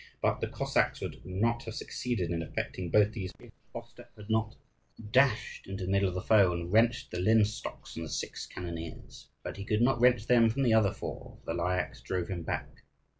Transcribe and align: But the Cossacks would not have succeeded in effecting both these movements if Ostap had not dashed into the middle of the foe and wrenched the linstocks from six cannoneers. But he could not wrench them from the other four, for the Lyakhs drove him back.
But 0.19 0.41
the 0.41 0.47
Cossacks 0.47 0.99
would 1.01 1.23
not 1.23 1.61
have 1.65 1.75
succeeded 1.75 2.31
in 2.31 2.41
effecting 2.41 2.89
both 2.89 3.11
these 3.11 3.31
movements 3.37 3.57
if 3.67 3.75
Ostap 3.83 4.15
had 4.17 4.31
not 4.31 4.55
dashed 5.11 5.67
into 5.67 5.85
the 5.85 5.91
middle 5.91 6.09
of 6.09 6.15
the 6.15 6.23
foe 6.23 6.53
and 6.53 6.73
wrenched 6.73 7.11
the 7.11 7.19
linstocks 7.19 7.93
from 7.93 8.07
six 8.07 8.47
cannoneers. 8.47 9.27
But 9.43 9.57
he 9.57 9.63
could 9.63 9.83
not 9.83 10.01
wrench 10.01 10.25
them 10.25 10.49
from 10.49 10.63
the 10.63 10.73
other 10.73 10.91
four, 10.91 11.37
for 11.45 11.53
the 11.53 11.61
Lyakhs 11.61 12.01
drove 12.01 12.29
him 12.29 12.41
back. 12.41 12.81